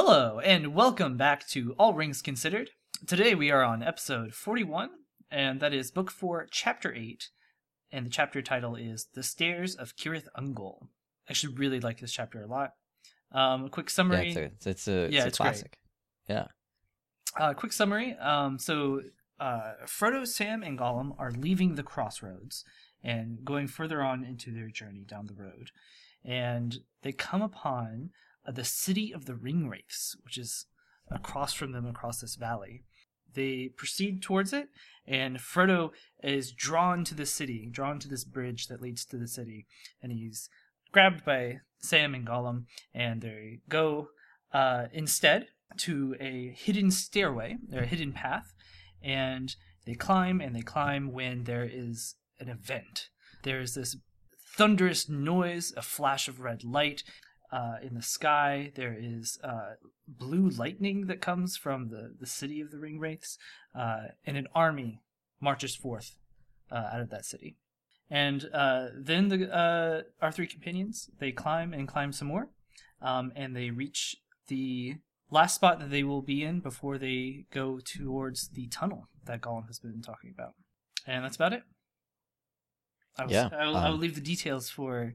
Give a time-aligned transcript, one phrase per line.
[0.00, 2.70] Hello, and welcome back to All Rings Considered.
[3.08, 4.90] Today we are on episode 41,
[5.28, 7.30] and that is Book 4, Chapter 8,
[7.90, 10.84] and the chapter title is The Stairs of Cirith Ungol.
[10.84, 12.74] I actually really like this chapter a lot.
[13.32, 14.28] Um, a quick Yeah, summary.
[14.28, 15.46] it's a it's, a, it's Yeah, a it's great.
[15.48, 15.78] classic.
[16.28, 16.44] Yeah.
[17.36, 18.14] Uh, quick summary.
[18.18, 19.00] Um, so
[19.40, 22.64] uh, Frodo, Sam, and Gollum are leaving the crossroads
[23.02, 25.72] and going further on into their journey down the road,
[26.24, 28.10] and they come upon
[28.52, 30.66] the city of the Ring Wraiths, which is
[31.10, 32.84] across from them across this valley.
[33.34, 34.68] They proceed towards it,
[35.06, 35.90] and Frodo
[36.22, 39.66] is drawn to the city, drawn to this bridge that leads to the city,
[40.02, 40.48] and he's
[40.92, 44.08] grabbed by Sam and Gollum, and they go
[44.52, 48.54] uh, instead to a hidden stairway or a hidden path,
[49.02, 49.54] and
[49.84, 53.10] they climb and they climb when there is an event.
[53.42, 53.96] There is this
[54.56, 57.04] thunderous noise, a flash of red light
[57.50, 58.72] uh, in the sky.
[58.74, 59.74] There is uh,
[60.06, 63.38] blue lightning that comes from the, the city of the Ring Wraiths,
[63.74, 65.00] uh, and an army
[65.40, 66.16] marches forth
[66.70, 67.56] uh, out of that city.
[68.10, 72.48] And uh, then the uh, our three companions they climb and climb some more,
[73.02, 74.16] um, and they reach
[74.48, 74.96] the
[75.30, 79.66] last spot that they will be in before they go towards the tunnel that Gollum
[79.66, 80.54] has been talking about.
[81.06, 81.62] And that's about it.
[83.18, 85.14] I will, Yeah, I will, I will um, leave the details for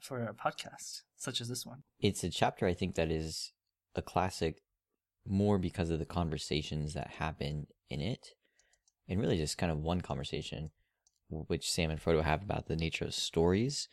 [0.00, 1.82] for a podcast such as this one.
[2.00, 3.52] It's a chapter I think that is
[3.94, 4.62] a classic
[5.26, 8.28] more because of the conversations that happen in it.
[9.08, 10.70] And really just kind of one conversation
[11.28, 13.88] which Sam and Frodo have about the nature of stories.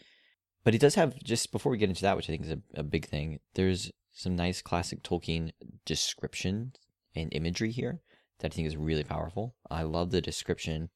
[0.63, 2.59] But it does have just before we get into that, which I think is a,
[2.75, 5.51] a big thing, there's some nice classic Tolkien
[5.85, 6.73] description
[7.15, 7.99] and imagery here
[8.39, 9.55] that I think is really powerful.
[9.69, 10.89] I love the description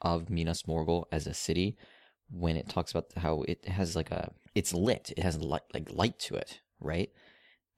[0.00, 1.76] of Minas Morgul as a city
[2.30, 5.12] when it talks about how it has like a it's lit.
[5.16, 7.10] It has light like light to it right?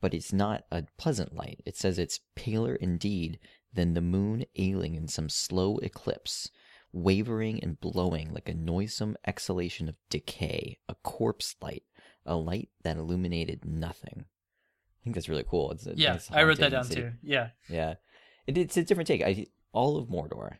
[0.00, 1.60] But it's not a pleasant light.
[1.66, 3.38] It says it's paler indeed
[3.72, 6.50] than the moon ailing in some slow eclipse
[6.92, 11.82] wavering and blowing like a noisome exhalation of decay a corpse light
[12.24, 14.24] a light that illuminated nothing.
[14.26, 15.70] I think that's really cool.
[15.72, 17.02] It's Yeah, I wrote that down city.
[17.02, 17.12] too.
[17.22, 17.94] Yeah, Yeah,
[18.46, 19.22] it, it's a different take.
[19.22, 20.58] I all of Mordor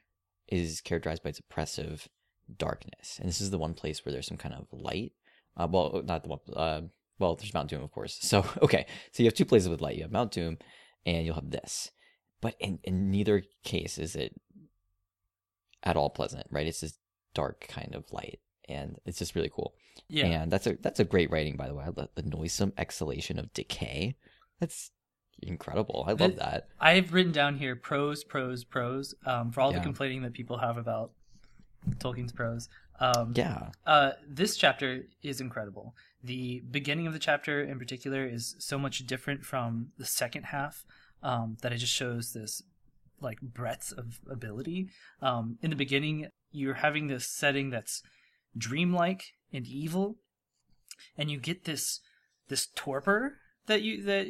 [0.48, 2.09] is characterized by its oppressive
[2.56, 5.12] darkness, and this is the one place where there's some kind of light.
[5.56, 6.38] Uh, well, not the one.
[6.54, 6.81] Uh,
[7.19, 8.19] well, there's Mount Doom, of course.
[8.22, 9.97] So okay, so you have two places with light.
[9.97, 10.59] You have Mount Doom,
[11.04, 11.91] and you'll have this.
[12.41, 14.34] But in in neither case is it
[15.82, 16.66] at all pleasant, right?
[16.66, 16.98] It's this
[17.34, 19.75] dark kind of light, and it's just really cool.
[20.09, 20.26] yeah.
[20.26, 21.84] And that's a that's a great writing, by the way.
[21.94, 24.16] The, the noisome exhalation of decay.
[24.60, 24.91] That's
[25.41, 26.04] incredible.
[26.06, 26.69] I love That- that.
[26.80, 30.59] I have written down here prose, prose, prose um, for all the complaining that people
[30.59, 31.12] have about
[31.99, 32.69] Tolkien's prose.
[33.00, 33.71] Um, Yeah.
[33.87, 35.94] Uh, this chapter is incredible.
[36.22, 40.84] The beginning of the chapter, in particular, is so much different from the second half
[41.22, 42.62] um, that it just shows this
[43.21, 44.91] like breadth of ability.
[45.22, 48.03] Um, in the beginning, you're having this setting that's
[48.56, 50.16] dreamlike and evil,
[51.16, 52.00] and you get this
[52.49, 54.27] this torpor that you that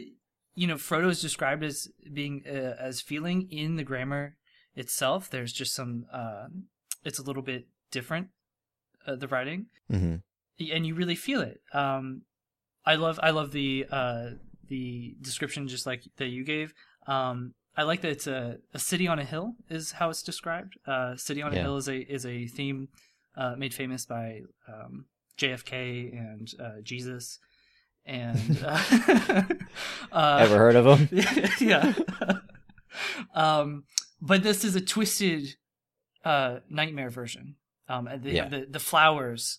[0.54, 4.36] you know Frodo is described as being uh, as feeling in the grammar
[4.74, 5.30] itself.
[5.30, 6.48] There's just some uh,
[7.04, 8.28] it's a little bit different
[9.06, 10.16] uh, the writing Mm-hmm.
[10.74, 12.22] and you really feel it um
[12.84, 14.30] i love i love the uh
[14.68, 16.74] the description just like that you gave
[17.06, 20.76] um i like that it's a, a city on a hill is how it's described
[20.86, 22.88] uh city on a hill is a is a theme
[23.36, 25.06] uh made famous by um
[25.38, 25.72] jfk
[26.12, 27.38] and uh jesus
[28.04, 29.42] and uh,
[30.12, 31.08] uh Ever heard of them?
[31.60, 31.92] yeah.
[33.34, 33.84] um,
[34.20, 35.56] but this is a twisted
[36.24, 37.56] uh, nightmare version.
[37.88, 38.48] Um, the, Yeah.
[38.48, 39.58] the the flowers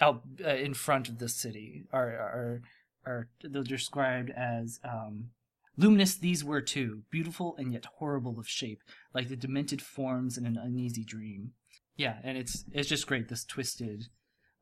[0.00, 2.62] out uh, in front of the city are are
[3.06, 5.30] are they're described as um,
[5.76, 6.14] luminous.
[6.16, 8.82] These were too beautiful and yet horrible of shape,
[9.14, 11.52] like the demented forms in an uneasy dream.
[11.96, 13.28] Yeah, and it's it's just great.
[13.28, 14.06] This twisted,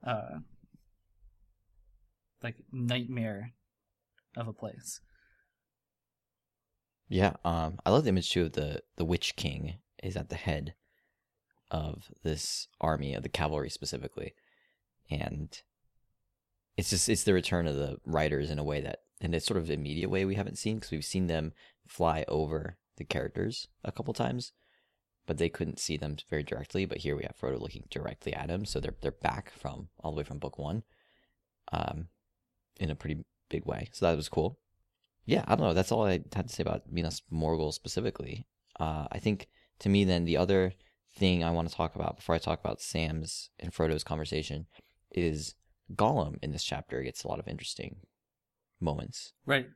[0.04, 0.40] uh,
[2.42, 3.52] like nightmare
[4.36, 5.00] of a place.
[7.08, 7.34] Yeah.
[7.44, 10.74] Um, I love the image too of the the Witch King is at the head
[11.70, 14.34] of this army of the cavalry specifically,
[15.10, 15.62] and
[16.76, 19.58] it's just it's the return of the riders in a way that in a sort
[19.58, 21.52] of immediate way we haven't seen because we've seen them
[21.86, 24.52] fly over the characters a couple times,
[25.26, 26.84] but they couldn't see them very directly.
[26.84, 30.12] But here we have Frodo looking directly at him, so they're they're back from all
[30.12, 30.82] the way from book one,
[31.72, 32.08] um,
[32.78, 33.88] in a pretty big way.
[33.92, 34.58] So that was cool.
[35.24, 35.74] Yeah, I don't know.
[35.74, 38.46] That's all I had to say about Minas Morgul specifically.
[38.80, 39.48] Uh, I think
[39.80, 40.72] to me, then the other
[41.16, 44.66] thing I want to talk about before I talk about Sam's and Frodo's conversation
[45.12, 45.54] is
[45.94, 47.96] Gollum in this chapter gets a lot of interesting
[48.80, 49.32] moments.
[49.46, 49.66] Right.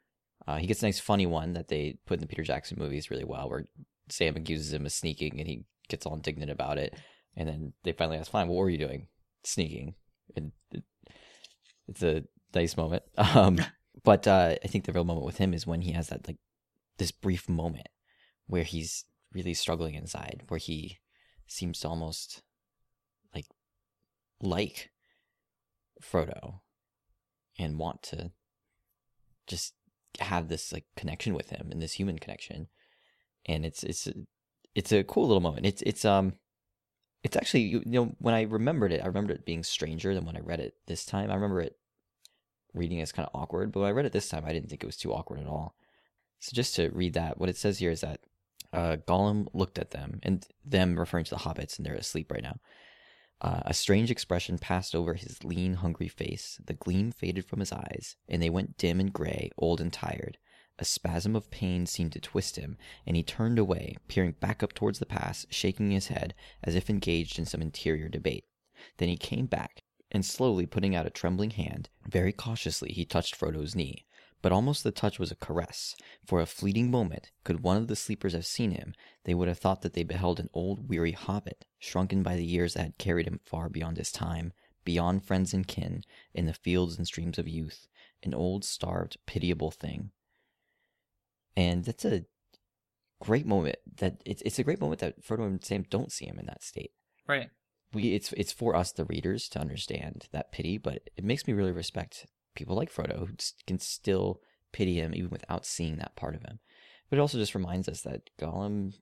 [0.46, 3.10] Uh, he gets a nice funny one that they put in the Peter Jackson movies
[3.10, 3.64] really well, where
[4.08, 6.94] Sam accuses him of sneaking, and he gets all indignant about it.
[7.36, 9.06] And then they finally ask, "Fine, what were you doing?
[9.44, 9.94] Sneaking?"
[10.36, 10.52] And
[11.88, 12.24] it's a
[12.54, 13.02] nice moment.
[13.18, 13.58] Um,
[14.04, 16.38] but uh, I think the real moment with him is when he has that like
[16.98, 17.88] this brief moment
[18.46, 20.98] where he's really struggling inside, where he
[21.52, 22.42] seems to almost
[23.34, 23.46] like
[24.40, 24.90] like
[26.02, 26.60] Frodo
[27.58, 28.32] and want to
[29.46, 29.74] just
[30.20, 32.68] have this like connection with him and this human connection.
[33.46, 34.08] And it's it's
[34.74, 35.66] it's a cool little moment.
[35.66, 36.34] It's it's um
[37.22, 40.36] it's actually you know when I remembered it, I remembered it being stranger than when
[40.36, 41.30] I read it this time.
[41.30, 41.76] I remember it
[42.74, 44.82] reading as kind of awkward, but when I read it this time, I didn't think
[44.82, 45.76] it was too awkward at all.
[46.40, 48.20] So just to read that, what it says here is that
[48.72, 52.42] uh, Gollum looked at them, and them referring to the hobbits, and they're asleep right
[52.42, 52.56] now.
[53.40, 56.60] Uh, a strange expression passed over his lean, hungry face.
[56.64, 60.38] The gleam faded from his eyes, and they went dim and gray, old and tired.
[60.78, 64.72] A spasm of pain seemed to twist him, and he turned away, peering back up
[64.72, 68.44] towards the pass, shaking his head as if engaged in some interior debate.
[68.98, 73.34] Then he came back, and slowly putting out a trembling hand, very cautiously he touched
[73.34, 74.06] Frodo's knee.
[74.42, 75.94] But almost the touch was a caress.
[76.26, 78.92] For a fleeting moment, could one of the sleepers have seen him,
[79.24, 82.74] they would have thought that they beheld an old weary hobbit, shrunken by the years
[82.74, 84.52] that had carried him far beyond his time,
[84.84, 86.02] beyond friends and kin,
[86.34, 87.86] in the fields and streams of youth,
[88.24, 90.10] an old starved, pitiable thing.
[91.56, 92.24] And that's a
[93.20, 93.76] great moment.
[93.98, 96.64] That it's it's a great moment that Frodo and Sam don't see him in that
[96.64, 96.90] state.
[97.28, 97.50] Right.
[97.92, 101.52] We it's it's for us the readers to understand that pity, but it makes me
[101.52, 103.34] really respect people like Frodo who
[103.66, 104.40] can still
[104.72, 106.58] pity him even without seeing that part of him.
[107.08, 108.94] But it also just reminds us that Gollum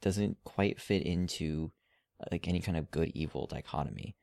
[0.00, 1.70] doesn't quite fit into
[2.30, 4.16] like any kind of good evil dichotomy.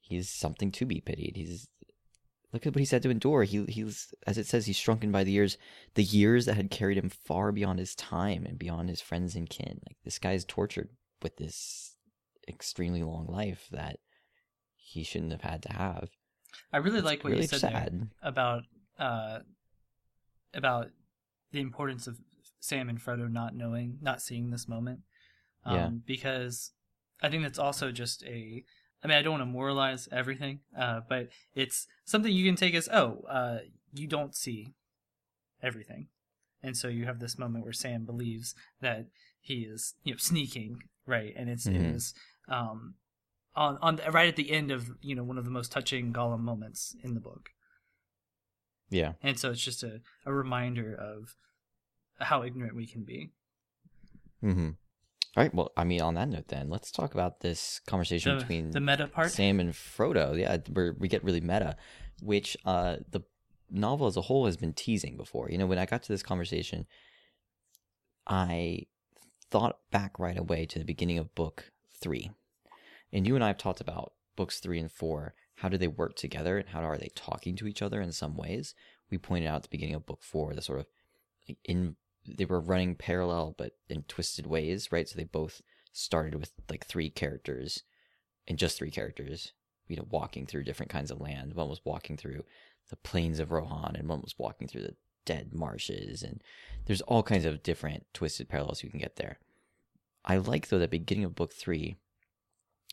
[0.00, 1.36] He's something to be pitied.
[1.36, 1.68] He's
[2.52, 3.44] look at what he's had to endure.
[3.44, 5.56] He he's as it says, he's shrunken by the years,
[5.94, 9.48] the years that had carried him far beyond his time and beyond his friends and
[9.48, 9.80] kin.
[9.86, 10.90] Like this guy's tortured
[11.22, 11.96] with this
[12.48, 13.98] extremely long life that
[14.76, 16.10] he shouldn't have had to have.
[16.72, 17.72] I really It's like what really you said sad.
[17.72, 18.62] there about
[18.98, 19.40] uh,
[20.54, 20.88] about
[21.52, 22.18] the importance of
[22.60, 25.00] Sam and Frodo not knowing, not seeing this moment.
[25.64, 25.90] Um, Yeah.
[26.06, 26.72] Because
[27.22, 28.64] I think that's also just a.
[29.02, 32.74] I mean, I don't want to moralize everything, uh, but it's something you can take
[32.74, 33.60] as, oh, uh,
[33.94, 34.74] you don't see
[35.62, 36.08] everything,
[36.62, 39.06] and so you have this moment where Sam believes that
[39.40, 41.32] he is, you know, sneaking, right?
[41.34, 41.76] And it's Mhm.
[41.76, 42.14] it was
[42.46, 42.96] um,
[43.54, 46.12] on on the, right at the end of you know one of the most touching
[46.12, 47.50] Gollum moments in the book,
[48.90, 49.12] Yeah.
[49.22, 51.36] and so it's just a, a reminder of
[52.18, 53.30] how ignorant we can be.
[54.44, 54.70] Mm-hmm.
[55.36, 55.54] All right.
[55.54, 58.80] Well, I mean, on that note, then let's talk about this conversation The, between the
[58.80, 60.38] meta part, Sam and Frodo.
[60.38, 61.76] Yeah, we we get really meta,
[62.22, 63.20] which uh, the
[63.70, 65.48] novel as a whole has been teasing before.
[65.50, 66.86] You know, when I got to this conversation,
[68.26, 68.86] I
[69.50, 71.70] thought back right away to the beginning of book
[72.00, 72.30] three,
[73.12, 75.34] and you and I have talked about books three and four.
[75.56, 78.36] How do they work together, and how are they talking to each other in some
[78.36, 78.74] ways?
[79.10, 80.86] We pointed out at the beginning of book four the sort of
[81.64, 81.96] in
[82.26, 85.08] they were running parallel but in twisted ways, right?
[85.08, 85.62] So they both
[85.92, 87.82] started with like three characters
[88.46, 89.52] and just three characters,
[89.88, 91.54] you know, walking through different kinds of land.
[91.54, 92.44] One was walking through
[92.88, 96.42] the plains of Rohan, and one was walking through the dead marshes, and
[96.86, 99.38] there's all kinds of different twisted parallels you can get there.
[100.24, 101.96] I like though that beginning of book three,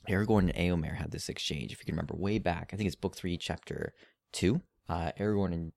[0.09, 1.71] Aragorn and Eomer had this exchange.
[1.71, 3.93] If you can remember way back, I think it's book three, chapter
[4.31, 4.61] two.
[4.87, 5.71] Uh, Aragorn and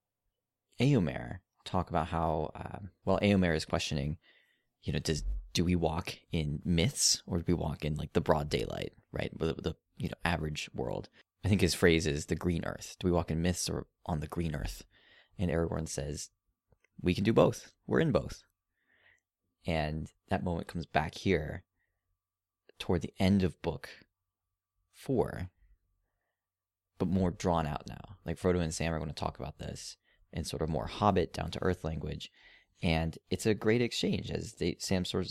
[0.81, 4.19] Eomer talk about how, um, well, Eomer is questioning,
[4.83, 8.21] you know, does do we walk in myths or do we walk in like the
[8.21, 9.37] broad daylight, right?
[9.37, 11.09] The, the you know average world.
[11.45, 12.97] I think his phrase is the green earth.
[13.01, 14.85] Do we walk in myths or on the green earth?
[15.39, 16.31] And Aragorn says,
[17.01, 17.73] we can do both.
[17.87, 18.43] We're in both.
[19.67, 21.65] And that moment comes back here
[22.79, 23.89] toward the end of book
[25.01, 25.51] four,
[26.99, 28.17] but more drawn out now.
[28.25, 29.97] Like Frodo and Sam are going to talk about this
[30.33, 32.31] in sort of more Hobbit down to earth language,
[32.83, 35.29] and it's a great exchange as they Sam sort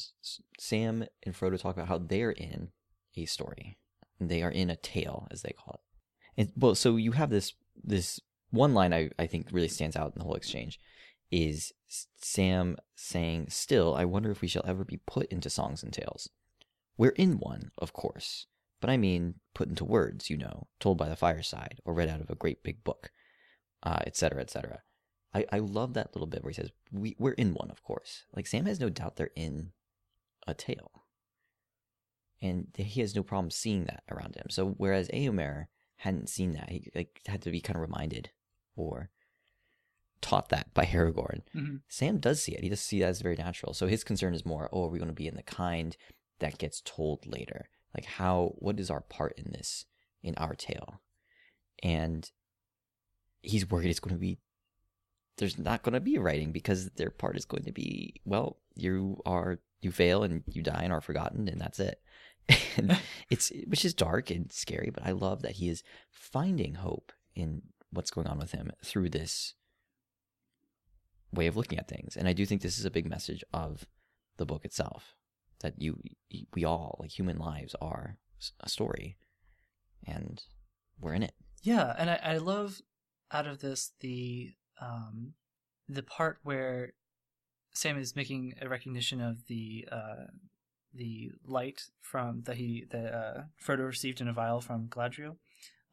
[0.60, 2.72] Sam and Frodo talk about how they're in
[3.16, 3.78] a story,
[4.20, 6.42] they are in a tale as they call it.
[6.42, 8.20] And well, so you have this this
[8.52, 10.80] one line I I think really stands out in the whole exchange
[11.32, 11.74] is
[12.18, 16.30] Sam saying, "Still, I wonder if we shall ever be put into songs and tales."
[16.98, 18.48] We're in one, of course,
[18.80, 22.22] but I mean put into words, you know, told by the fireside or read out
[22.22, 23.12] of a great big book,
[23.84, 24.82] uh, et cetera, et cetera.
[25.34, 28.24] I, I love that little bit where he says, we, We're in one, of course.
[28.36, 29.72] Like, Sam has no doubt they're in
[30.48, 31.04] a tale.
[32.42, 34.48] And he has no problem seeing that around him.
[34.50, 35.68] So, whereas Eomer
[35.98, 38.32] hadn't seen that, he like, had to be kind of reminded
[38.76, 39.10] or
[40.22, 41.42] taught that by Aragorn.
[41.54, 41.82] Mhm.
[41.88, 42.64] Sam does see it.
[42.64, 43.74] He does see that as very natural.
[43.74, 45.96] So his concern is more, oh, are we going to be in the kind
[46.40, 47.70] that gets told later?
[47.96, 49.86] Like how what is our part in this
[50.22, 51.01] in our tale?
[51.81, 52.29] And
[53.41, 54.39] he's worried it's going to be
[55.38, 59.22] there's not going to be writing because their part is going to be well, you
[59.25, 62.01] are you fail and you die and are forgotten and that's it.
[62.77, 67.12] and it's which is dark and scary, but I love that he is finding hope
[67.36, 69.55] in what's going on with him through this
[71.31, 72.15] way of looking at things.
[72.15, 73.86] And I do think this is a big message of
[74.38, 75.15] the book itself
[75.62, 75.98] that you
[76.54, 78.18] we all like human lives are
[78.62, 79.18] a story
[80.08, 80.42] and
[81.00, 81.34] we're in it.
[81.63, 82.82] Yeah, and I, I love
[83.32, 84.51] out of this the
[84.82, 85.34] um
[85.88, 86.94] the part where
[87.74, 90.25] Sam is making a recognition of the uh
[90.94, 95.36] the light from that he that uh, Frodo received in a vial from Galadriel.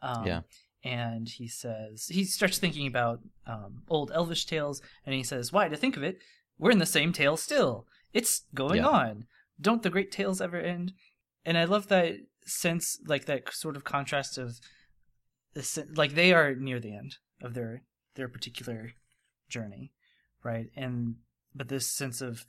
[0.02, 0.40] Um, Yeah.
[0.84, 5.68] And he says he starts thinking about um, old Elvish tales, and he says, "Why,
[5.68, 6.18] to think of it,
[6.58, 7.86] we're in the same tale still.
[8.12, 8.86] It's going Yeah.
[8.88, 9.26] on.
[9.60, 10.92] Don't the great tales ever end?"
[11.44, 14.60] And I love that sense, like that sort of contrast of
[15.94, 17.82] like they are near the end of their
[18.14, 18.92] their particular
[19.48, 19.92] journey,
[20.42, 20.66] right?
[20.76, 21.16] And
[21.54, 22.46] but this sense of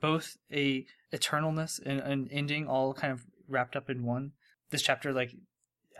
[0.00, 4.32] both a eternalness and an ending all kind of wrapped up in one.
[4.70, 5.34] This chapter, like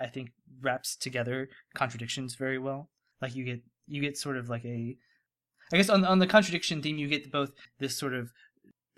[0.01, 2.91] I think, wraps together contradictions very well.
[3.21, 4.97] Like you get you get sort of like a,
[5.73, 8.33] I guess on on the contradiction theme, you get both this sort of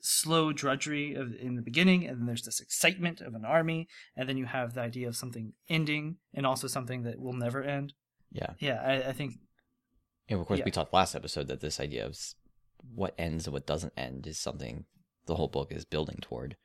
[0.02, 4.28] slow drudgery of in the beginning, and then there's this excitement of an army, and
[4.28, 7.94] then you have the idea of something ending, and also something that will never end.
[8.32, 8.54] Yeah.
[8.58, 9.34] Yeah, I, I think
[10.28, 10.64] And of course Yeah.
[10.64, 12.16] we talked last episode that this idea of
[12.94, 14.84] what ends and what doesn't end is something
[15.26, 16.56] the whole book is building toward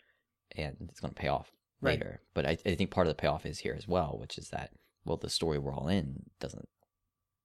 [0.55, 1.51] and it's going to pay off
[1.81, 1.93] Right.
[1.99, 2.21] later.
[2.33, 4.71] But I, I think part of the payoff is here as well, which is that
[5.03, 6.69] well the story we're all in doesn't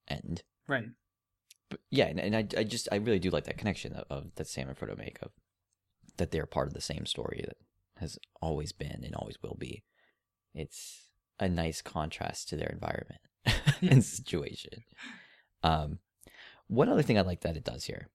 [0.08, 0.42] end.
[0.68, 0.84] right.
[1.70, 4.34] but yeah, and, and I, I just I really do like that connection of, of
[4.36, 5.30] that Sam and Frodo make of
[6.16, 7.56] that they're part of the same story that
[7.96, 9.84] has always been and always will be.
[10.54, 11.04] It's
[11.38, 13.20] a nice contrast to their environment
[13.82, 14.84] and situation.
[15.62, 15.98] Um,
[16.66, 18.08] one other thing I like that it does here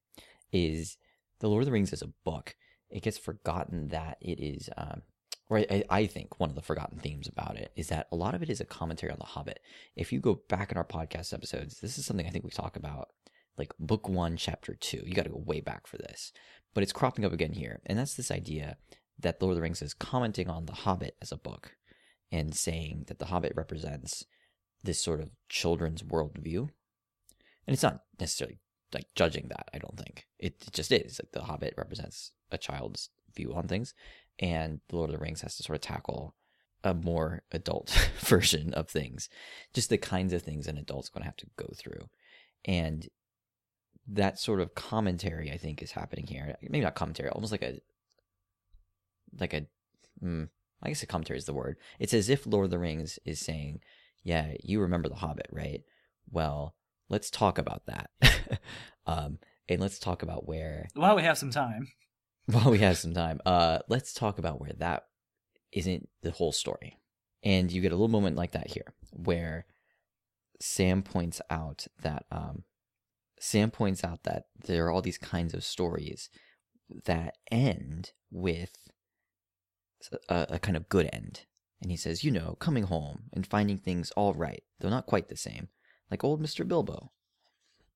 [0.52, 0.96] is
[1.40, 2.56] the Lord of the Rings as a book.
[2.88, 5.02] It gets forgotten that it is, um,
[5.48, 8.34] or I, I think one of the forgotten themes about it is that a lot
[8.34, 9.60] of it is a commentary on The Hobbit.
[9.94, 12.76] If you go back in our podcast episodes, this is something I think we talk
[12.76, 13.10] about
[13.58, 15.02] like book one, chapter two.
[15.04, 16.32] You got to go way back for this,
[16.74, 18.76] but it's cropping up again here, and that's this idea
[19.18, 21.76] that Lord of the Rings is commenting on The Hobbit as a book
[22.30, 24.24] and saying that The Hobbit represents
[24.82, 26.68] this sort of children's worldview,
[27.66, 28.58] and it's not necessarily
[28.92, 29.68] like judging that.
[29.74, 30.26] I don't think.
[30.38, 31.20] It, it just is.
[31.22, 33.94] Like The Hobbit represents a child's view on things,
[34.38, 36.34] and The Lord of the Rings has to sort of tackle
[36.84, 39.28] a more adult version of things,
[39.72, 42.08] just the kinds of things an adult's going to have to go through,
[42.64, 43.08] and
[44.08, 46.56] that sort of commentary I think is happening here.
[46.62, 47.80] Maybe not commentary, almost like a
[49.38, 49.66] like a
[50.22, 50.48] mm,
[50.82, 51.76] I guess a commentary is the word.
[51.98, 53.80] It's as if Lord of the Rings is saying,
[54.22, 55.82] "Yeah, you remember the Hobbit, right?
[56.30, 56.74] Well,
[57.08, 58.10] let's talk about that,
[59.06, 61.88] um, and let's talk about where While we have some time,
[62.46, 65.06] while we have some time, uh, let's talk about where that
[65.72, 66.98] isn't the whole story.
[67.42, 69.66] And you get a little moment like that here, where
[70.60, 72.64] Sam points out that um,
[73.46, 76.30] Sam points out that there are all these kinds of stories
[77.04, 78.72] that end with
[80.28, 81.42] a, a kind of good end.
[81.80, 85.28] And he says, you know, coming home and finding things all right, though not quite
[85.28, 85.68] the same,
[86.10, 86.66] like old Mr.
[86.66, 87.12] Bilbo.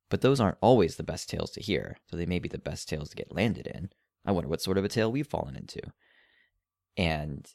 [0.09, 2.89] But those aren't always the best tales to hear, though they may be the best
[2.89, 3.91] tales to get landed in.
[4.25, 5.81] I wonder what sort of a tale we've fallen into.
[6.97, 7.49] And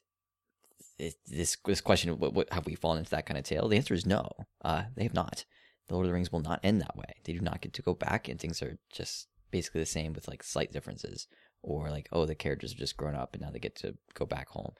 [0.97, 3.69] this this question what, what have we fallen into that kind of tale?
[3.69, 4.29] The answer is no.
[4.63, 5.45] Uh, they have not.
[5.87, 7.13] The Lord of the Rings will not end that way.
[7.23, 10.27] They do not get to go back, and things are just basically the same with
[10.27, 11.27] like slight differences,
[11.61, 14.25] or like oh the characters have just grown up and now they get to go
[14.25, 14.73] back home.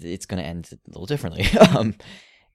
[0.00, 1.46] It's going to end a little differently.
[1.76, 1.94] um,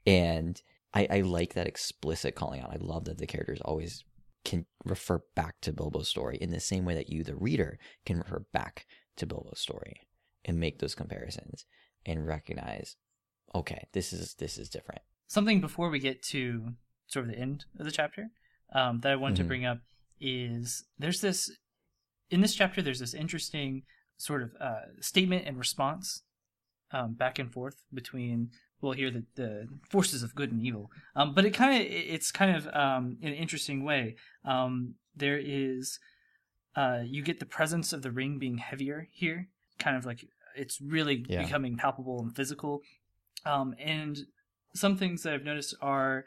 [0.05, 0.61] and
[0.93, 2.71] I, I like that explicit calling out.
[2.71, 4.03] I love that the characters always
[4.43, 8.17] can refer back to Bilbo's story in the same way that you, the reader, can
[8.17, 8.85] refer back
[9.17, 10.01] to Bilbo's story
[10.43, 11.65] and make those comparisons
[12.05, 12.95] and recognize,
[13.53, 15.01] okay, this is this is different.
[15.27, 16.73] something before we get to
[17.11, 18.29] sort of the end of the chapter
[18.73, 19.47] um, that I wanted to Mhm.
[19.47, 19.79] bring up
[20.19, 21.51] is there's this
[22.29, 23.83] in this chapter there's this interesting
[24.17, 26.21] sort of uh, statement and response
[26.91, 28.51] um, back and forth between
[28.81, 32.31] well here the, the forces of good and evil um, but it kind of it's
[32.31, 34.15] kind of um, in an interesting way
[34.45, 35.99] um, there is
[36.75, 39.49] uh, you get the presence of the ring being heavier here
[39.79, 40.23] kind of like
[40.55, 41.43] it's really Yeah.
[41.43, 42.81] becoming palpable and physical
[43.45, 44.19] um, and
[44.75, 46.25] some things that I've noticed are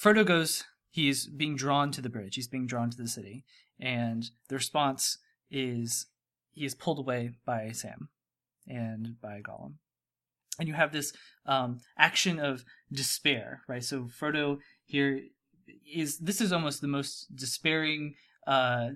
[0.00, 2.34] Frodo goes he's being drawn to the bridge.
[2.34, 3.44] He's being drawn to the city,
[3.80, 5.18] and the response
[5.50, 6.06] is
[6.52, 8.08] he is pulled away by Sam
[8.66, 9.74] and by Gollum.
[10.58, 11.12] And you have this
[11.44, 13.84] um, action of despair, right?
[13.84, 15.20] So Frodo here
[15.94, 18.14] is this is almost the most despairing
[18.46, 18.90] uh,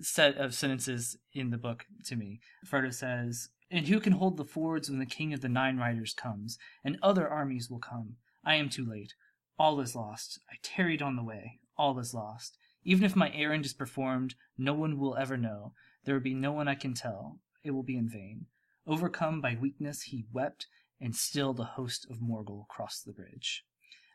[0.00, 2.40] set of sentences in the book to me.
[2.66, 6.14] Frodo says, "And who can hold the fords when the King of the Nine Riders
[6.14, 8.16] comes, and other armies will come?
[8.44, 9.14] I am too late.
[9.58, 10.38] All is lost.
[10.50, 11.58] I tarried on the way.
[11.76, 12.58] All is lost.
[12.84, 15.72] Even if my errand is performed, no one will ever know.
[16.04, 17.38] There will be no one I can tell.
[17.64, 18.46] It will be in vain.
[18.86, 20.66] Overcome by weakness, he wept,
[21.00, 23.64] and still the host of Morgul crossed the bridge.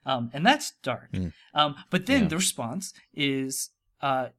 [0.05, 1.11] Um, and that's dark.
[1.13, 1.33] Mm.
[1.53, 2.27] Um, but then Yeah.
[2.29, 3.69] the response is
[4.01, 4.29] uh,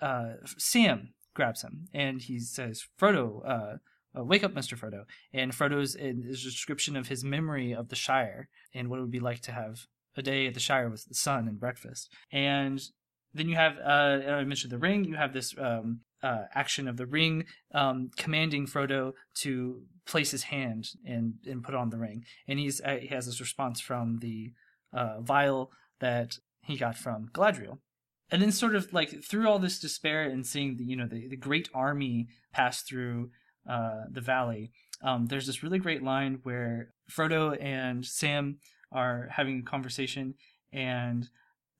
[0.00, 3.76] uh, Sam grabs him and he says, Frodo, uh,
[4.18, 4.76] uh, wake up, Mr.
[4.76, 5.04] Frodo.
[5.32, 9.10] And Frodo's in his description of his memory of the Shire and what it would
[9.10, 9.86] be like to have
[10.16, 12.10] a day at the Shire with the sun and breakfast.
[12.32, 12.80] And
[13.32, 16.96] then you have, uh, I mentioned the ring, you have this um, uh, action of
[16.96, 22.24] the ring um, commanding Frodo to place his hand and, and put on the ring.
[22.48, 24.52] And he's uh, he has this response from the
[24.92, 27.78] uh, vial that he got from Galadriel.
[28.30, 31.28] And then, sort of like through all this despair and seeing the you know the,
[31.28, 33.30] the great army pass through
[33.68, 38.58] uh, the valley, um, there's this really great line where Frodo and Sam
[38.92, 40.34] are having a conversation,
[40.72, 41.28] and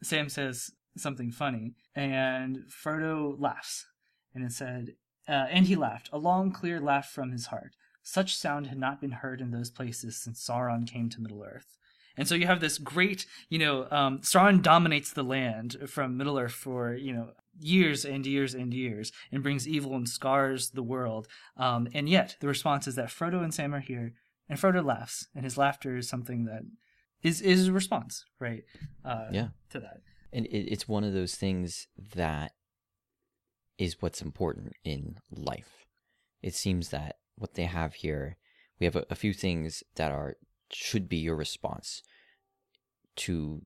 [0.03, 3.87] Sam says something funny, and Frodo laughs,
[4.35, 4.95] and it said,
[5.29, 7.77] uh, and he laughed, a long, clear laugh from his heart.
[8.03, 11.77] Such sound had not been heard in those places since Sauron came to Middle Earth.
[12.17, 16.39] And so you have this great, you know, um, Sauron dominates the land from Middle
[16.39, 20.83] Earth for, you know, years and years and years and brings evil and scars the
[20.83, 21.29] world.
[21.57, 24.15] Um, and yet the response is that Frodo and Sam are here
[24.49, 26.63] and Frodo laughs and his laughter is something that
[27.23, 28.65] is, is a response, right?
[29.05, 29.49] Uh, Yeah.
[29.71, 30.01] To that.
[30.33, 32.53] and it, it's one of those things that
[33.79, 35.87] is what's important in life.
[36.43, 38.37] It seems that what they have here,
[38.79, 40.37] we have a, a few things that are
[40.73, 42.03] should be your response
[43.17, 43.63] to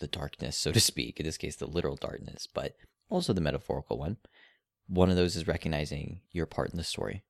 [0.00, 1.18] the darkness, so to speak.
[1.18, 2.74] In this case, the literal darkness, but
[3.08, 4.16] also the metaphorical one.
[4.86, 7.24] One of those is recognizing your part in the story,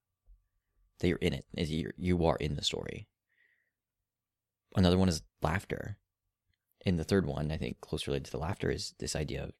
[0.98, 3.06] that you're in it, is you you are in the story.
[4.76, 5.98] Another one is laughter.
[6.84, 9.52] And the third one, I think, close related to the laughter, is this idea of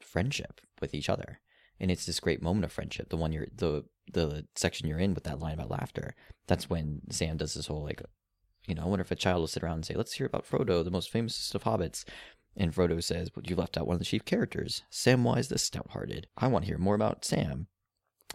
[0.00, 1.40] friendship with each other.
[1.80, 3.08] And it's this great moment of friendship.
[3.08, 6.14] The one you're the the section you're in with that line about laughter.
[6.46, 8.02] That's when Sam does this whole like,
[8.66, 10.46] you know, I wonder if a child will sit around and say, "Let's hear about
[10.46, 12.04] Frodo, the most famous of hobbits."
[12.56, 16.28] And Frodo says, "But you left out one of the chief characters, Samwise the Stout-Hearted.
[16.36, 17.68] I want to hear more about Sam."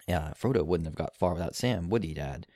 [0.07, 2.47] Yeah, Frodo wouldn't have got far without Sam, would he, Dad?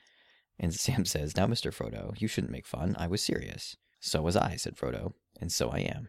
[0.58, 1.72] And Sam says, Now, Mr.
[1.72, 2.96] Frodo, you shouldn't make fun.
[2.98, 3.76] I was serious.
[4.04, 6.08] So was I, said Frodo, and so I am.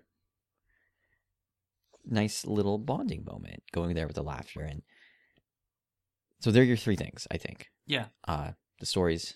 [2.04, 4.62] Nice little bonding moment going there with the laughter.
[4.62, 4.82] And
[6.40, 7.70] so they're your three things, I think.
[7.86, 8.08] Yeah.
[8.28, 9.36] Uh, the stories,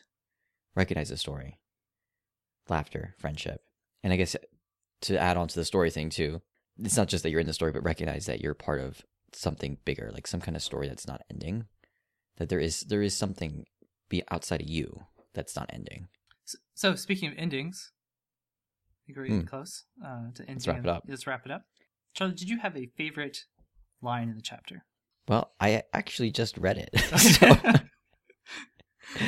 [0.76, 1.60] recognize the story,
[2.68, 3.62] laughter, friendship.
[4.04, 4.36] And I guess
[5.02, 6.42] to add on to the story thing too,
[6.80, 9.78] it's not just that you're in the story, but recognize that you're part of something
[9.86, 11.68] bigger, like some kind of story that's not ending.
[12.38, 13.66] That there is there is something
[14.10, 16.08] be outside of you that's not ending.
[16.46, 17.92] So, so speaking of endings,
[19.08, 19.48] think we're getting Hmm.
[19.48, 20.56] close uh, to ending.
[20.56, 21.04] Let's wrap it up.
[21.08, 21.64] Let's wrap it up.
[22.14, 23.46] Charlie, did you have a favorite
[24.02, 24.86] line in the chapter?
[25.28, 26.90] Well, I actually just read it.
[29.16, 29.20] so,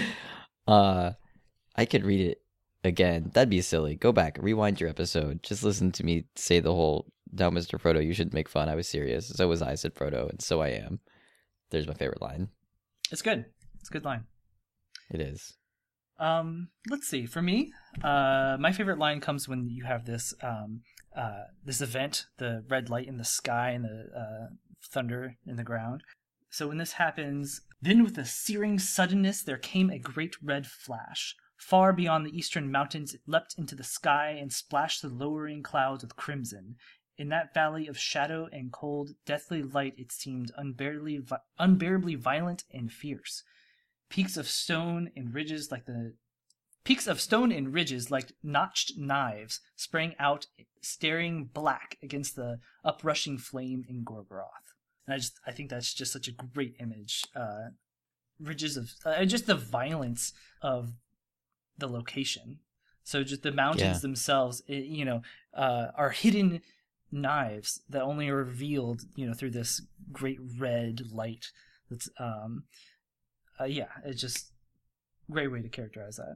[0.72, 1.12] uh,
[1.76, 2.42] I could read it
[2.84, 3.32] again.
[3.34, 3.96] That'd be silly.
[3.96, 5.44] Go back, rewind your episode.
[5.44, 7.12] Just listen to me say the whole.
[7.32, 7.80] Now, Mr.
[7.80, 8.70] Frodo, you shouldn't make fun.
[8.70, 9.28] I was serious.
[9.30, 11.00] So was I, said Frodo, and so I am.
[11.70, 12.50] There's my favorite line.
[13.12, 13.46] It's good.
[13.80, 14.24] It's a good line.
[15.12, 15.54] It is.
[16.20, 17.26] Um, let's see.
[17.26, 17.72] For me,
[18.04, 20.82] uh, my favorite line comes when you have this um,
[21.16, 24.54] uh, this event, the red light in the sky and the uh,
[24.92, 26.04] thunder in the ground.
[26.50, 31.36] So when this happens, then with a searing suddenness there came a great red flash.
[31.58, 36.04] Far beyond the eastern mountains, it leapt into the sky and splashed the lowering clouds
[36.04, 36.76] with crimson.
[37.18, 42.64] In that valley of shadow and cold, deathly light, it seemed unbearably, vi- unbearably violent
[42.72, 43.44] and fierce.
[44.10, 46.14] Peaks of stone and ridges like the
[46.84, 50.48] peaks of stone and ridges like notched knives sprang out,
[50.82, 54.74] staring black against the uprushing flame in Gorgoroth.
[55.06, 57.24] And I just I think that's just such a great image.
[57.36, 57.70] Uh,
[58.40, 60.94] ridges of uh, just the violence of
[61.78, 62.60] the location.
[63.04, 64.00] So just the mountains Yeah.
[64.00, 65.22] themselves, it, you know,
[65.54, 66.62] uh, are hidden
[67.12, 71.52] knives that only are revealed, you know, through this great red light.
[71.90, 72.64] That's um,
[73.60, 74.52] uh, yeah, it's just
[75.30, 76.36] great way to characterize that.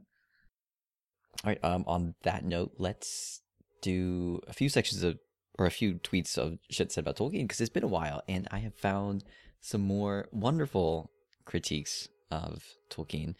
[1.44, 1.58] All right.
[1.62, 1.84] Um.
[1.86, 3.40] On that note, let's
[3.82, 5.18] do a few sections of
[5.58, 8.48] or a few tweets of shit said about Tolkien because it's been a while, and
[8.50, 9.24] I have found
[9.60, 11.10] some more wonderful
[11.44, 13.34] critiques of Tolkien.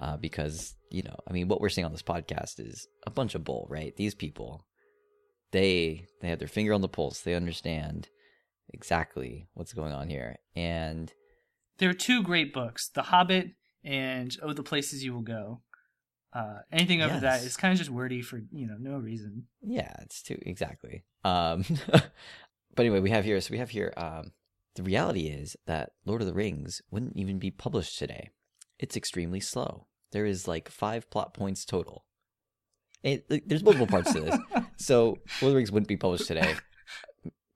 [0.00, 3.34] Uh, because you know, I mean, what we're seeing on this podcast is a bunch
[3.34, 3.94] of bull, right?
[3.96, 4.66] These people,
[5.52, 7.20] they they have their finger on the pulse.
[7.20, 8.08] They understand
[8.70, 11.12] exactly what's going on here, and
[11.82, 15.62] There are two great books, The Hobbit and Oh, the Places You Will Go.
[16.32, 17.44] Uh, anything over that Yes.
[17.44, 19.48] is kind of just wordy for you know no reason.
[19.60, 21.02] Yeah, it's too exactly.
[21.24, 22.12] Um, but
[22.78, 23.40] anyway, we have here.
[23.40, 23.92] So we have here.
[23.96, 24.30] Um,
[24.76, 28.30] the reality is that Lord of the Rings wouldn't even be published today.
[28.78, 29.88] It's extremely slow.
[30.12, 32.04] There is like five plot points total.
[33.02, 34.38] It, like, there's multiple parts to this.
[34.76, 36.54] So Lord of the Rings wouldn't be published today.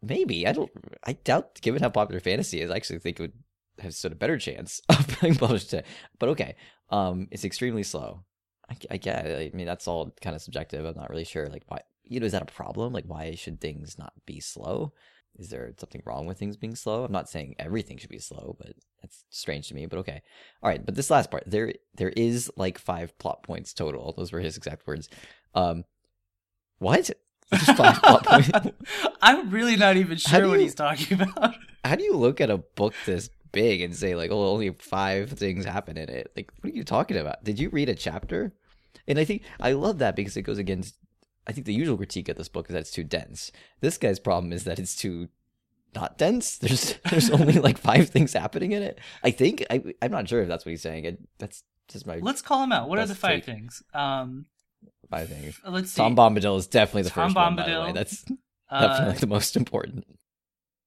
[0.03, 0.71] Maybe I don't.
[1.05, 3.33] I doubt, given how popular fantasy is, I actually think it would
[3.81, 5.87] have stood a better chance of being published today.
[6.19, 6.57] But okay,
[6.91, 8.25] um, it's extremely slow.
[8.71, 9.27] I, I get.
[9.27, 9.53] it.
[9.53, 10.85] I mean, that's all kind of subjective.
[10.85, 11.49] I'm not really sure.
[11.49, 11.81] Like, why?
[12.05, 12.93] You know, is that a problem?
[12.93, 14.93] Like, why should things not be slow?
[15.39, 17.05] Is there something wrong with things being slow?
[17.05, 19.87] I'm not saying everything should be slow, but that's strange to me.
[19.87, 20.23] But okay,
[20.63, 20.85] all right.
[20.85, 24.13] But this last part, there, there is like five plot points total.
[24.17, 25.09] Those were his exact words.
[25.55, 25.85] Um,
[26.79, 27.11] what?
[27.53, 28.51] Just five plot points.
[29.23, 31.55] I'm really not even sure do what he's talking about.
[31.85, 35.31] How do you look at a book this big and say like, oh, only five
[35.31, 36.31] things happen in it?
[36.37, 37.43] Like, what are you talking about?
[37.43, 38.53] Did you read a chapter?
[39.09, 40.95] And I think I love that because it goes against.
[41.49, 43.53] I think the usual critique of this book is that it's too dense.
[43.81, 45.29] This guy's problem is that it's too
[45.95, 46.59] not dense.
[46.63, 48.99] There's there's only like five things happening in it.
[49.25, 51.05] I think I I'm not sure if that's what he's saying.
[51.05, 52.89] It, that's just my Let's call him out.
[52.89, 53.45] What are the five take.
[53.47, 53.83] things?
[53.95, 54.47] Um,
[55.11, 55.55] my thing.
[55.67, 56.03] let's see.
[56.03, 57.57] Tom Bombadil is definitely the Tom first one.
[57.57, 57.95] By the way, Bombadil.
[57.95, 58.25] that's
[58.69, 60.05] Uh, definitely the most important.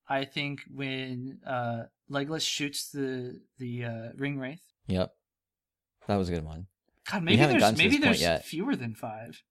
[0.09, 4.61] I think when uh, Legolas shoots the the uh, ring wraith.
[4.87, 5.13] Yep,
[6.07, 6.67] that was a good one.
[7.11, 8.45] God, maybe there's maybe there's yet.
[8.45, 9.41] fewer than five.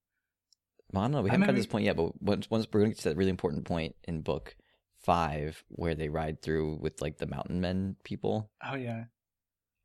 [0.93, 1.23] Well, I don't know.
[1.23, 3.09] We haven't gotten to this point yet, but once once we're going to get to
[3.11, 4.57] that really important point in book
[5.01, 8.51] five where they ride through with like the mountain men people.
[8.65, 9.05] Oh yeah.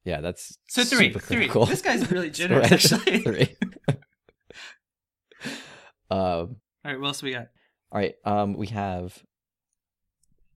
[0.06, 1.20] Yeah, that's So three, three.
[1.22, 1.66] critical.
[1.66, 3.20] This guy's really generous, actually.
[3.24, 3.56] three.
[6.10, 7.48] um, All right, what else we got?
[7.92, 8.16] all right.
[8.26, 9.24] Um, we have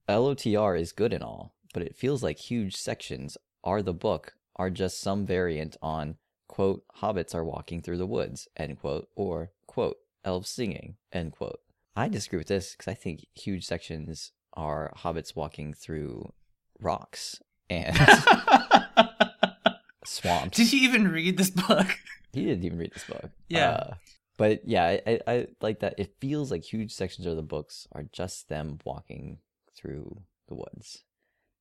[0.08, 4.70] LOTR is good and all, but it feels like huge sections are the book are
[4.70, 6.16] just some variant on
[6.48, 11.60] quote hobbits are walking through the woods end quote or quote elves singing end quote.
[11.94, 16.32] I disagree with this because I think huge sections are hobbits walking through
[16.80, 17.96] rocks and
[20.04, 20.56] swamps.
[20.56, 21.98] Did he even read this book?
[22.32, 23.30] He didn't even read this book.
[23.48, 23.70] Yeah.
[23.70, 23.94] Uh,
[24.36, 25.94] but yeah, I, I, I like that.
[25.98, 29.38] It feels like huge sections of the books are just them walking
[29.74, 31.04] through the woods,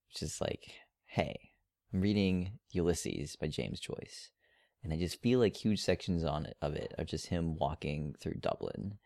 [0.09, 0.71] which is like,
[1.05, 1.37] hey,
[1.93, 4.31] I'm reading Ulysses by James Joyce,
[4.83, 8.15] and I just feel like huge sections on it of it are just him walking
[8.19, 8.97] through Dublin.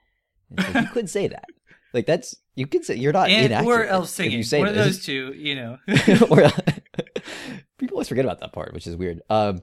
[0.55, 1.45] Like, you could say that,
[1.93, 4.43] like that's you could say you're not and inaccurate or if elf you singing.
[4.43, 5.77] say One of those two, you know.
[6.29, 6.49] or
[7.77, 9.21] people always forget about that part, which is weird.
[9.29, 9.61] Um,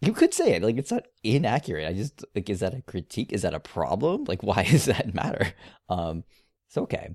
[0.00, 1.88] you could say it like it's not inaccurate.
[1.88, 3.32] I just like, is that a critique?
[3.32, 4.24] Is that a problem?
[4.24, 5.52] Like, why does that matter?
[5.88, 6.24] Um,
[6.68, 7.10] it's okay.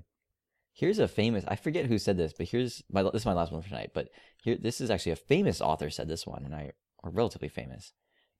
[0.78, 1.44] Here's a famous.
[1.48, 3.02] I forget who said this, but here's my.
[3.02, 3.90] This is my last one for tonight.
[3.94, 4.10] But
[4.44, 6.70] here, this is actually a famous author said this one, and I
[7.02, 7.94] or relatively famous,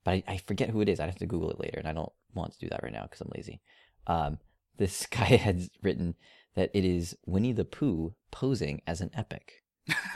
[0.05, 1.01] but I, I forget who it is.
[1.01, 3.03] I'd have to Google it later, and I don't want to do that right now
[3.03, 3.61] because I'm lazy.
[4.07, 4.39] Um,
[4.77, 6.15] this guy had written
[6.55, 9.65] that it is Winnie the Pooh posing as an epic.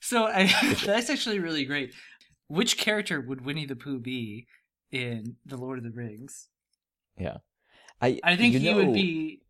[0.00, 0.52] so I,
[0.84, 1.94] that's actually really great.
[2.48, 4.48] Which character would Winnie the Pooh be
[4.90, 6.48] in The Lord of the Rings?
[8.00, 9.42] I I think you he know, would be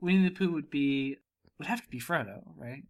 [0.00, 1.16] Winnie the Pooh would be
[1.58, 2.82] would have to be Frodo, right?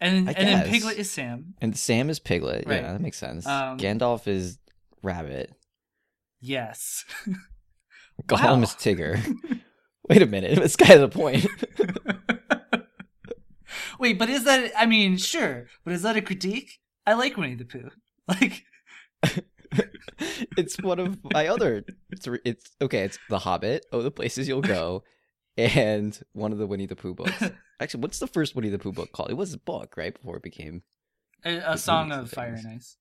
[0.00, 0.68] And I and then.
[0.70, 1.54] Piglet is Sam.
[1.62, 2.64] and Sam is Piglet.
[2.66, 2.82] Right.
[2.82, 3.46] Yeah, that makes sense.
[3.46, 4.58] Um, Gandalf is
[5.02, 5.52] Rabbit.
[6.40, 7.04] Yes.
[8.26, 8.62] Gollum Wow.
[8.62, 9.18] is Tigger.
[10.08, 11.46] Wait a minute, this guy has a point.
[13.98, 16.78] Wait, but is that I mean, sure, but is that a critique?
[17.06, 17.90] I like Winnie the Pooh.
[18.28, 18.64] Like
[20.56, 21.84] it's one of my other.
[22.10, 23.00] It's, it's okay.
[23.00, 23.86] It's The Hobbit.
[23.92, 25.04] Oh, the places you'll go,
[25.56, 27.42] and one of the Winnie the Pooh books.
[27.80, 29.30] Actually, what's the first Winnie the Pooh book called?
[29.30, 30.14] It was a book, right?
[30.14, 30.82] Before it became.
[31.44, 32.96] a, a song of Fire and Ice.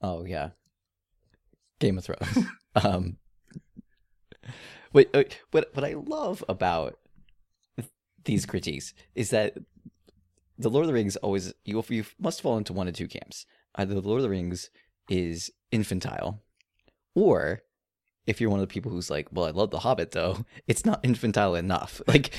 [0.00, 0.50] Oh yeah,
[1.78, 2.46] Game of Thrones.
[2.74, 3.16] um,
[4.92, 6.98] wait, uh, what what I love about
[8.24, 9.56] these critiques is that
[10.58, 13.46] the Lord of the Rings always you you must fall into one of two camps.
[13.74, 14.70] Either the Lord of the Rings
[15.08, 16.42] is infantile,
[17.14, 17.62] or
[18.26, 20.84] if you're one of the people who's like, well, I love the Hobbit though, it's
[20.84, 22.00] not infantile enough.
[22.08, 22.30] Like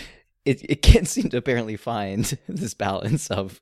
[0.46, 3.62] it it can't seem to apparently find this balance of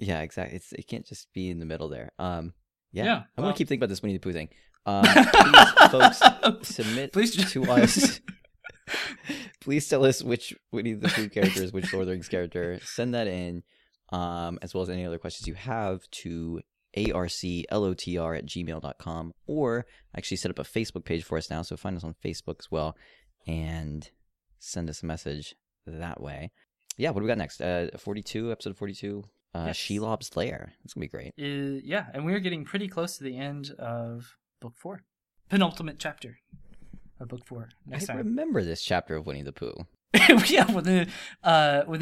[0.00, 0.56] yeah, exactly.
[0.56, 2.10] It's it can't just be in the middle there.
[2.18, 2.54] Um,
[2.92, 4.48] yeah, Yeah, I'm well- gonna keep thinking about this Winnie the Pooh thing.
[4.86, 8.20] Um, please, folks, submit Please just- to us
[9.60, 12.78] please tell us which Winnie the Pooh character is which Lord of the Rings character.
[12.82, 13.62] Send that in,
[14.12, 16.60] um, as well as any other questions you have to
[16.96, 21.62] arclotr at gmail.com or actually set up a Facebook page for us now.
[21.62, 22.96] So find us on Facebook as well
[23.46, 24.08] and
[24.58, 25.54] send us a message
[25.86, 26.50] that way.
[26.96, 27.60] Yeah, what do we got next?
[27.60, 29.24] Uh, 42, episode 42.
[29.54, 29.76] Uh, Yes.
[29.78, 30.74] Shelob's Lair.
[30.84, 31.32] It's gonna be great.
[31.40, 35.02] Uh, yeah, and we're getting pretty close to the end of book four,
[35.48, 36.38] penultimate chapter
[37.18, 37.70] of book four.
[37.86, 39.86] Next I time, remember this chapter of Winnie the Pooh.
[40.48, 41.08] yeah, the
[41.42, 42.00] uh, when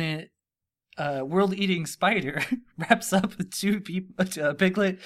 [0.98, 2.42] uh, world-eating spider
[2.78, 4.98] wraps up two people, uh, Piglet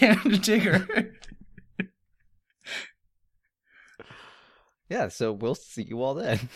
[0.00, 1.12] and a Digger.
[4.90, 6.50] Yeah, so we'll see you all then.